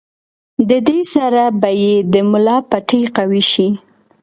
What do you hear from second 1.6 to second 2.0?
به ئې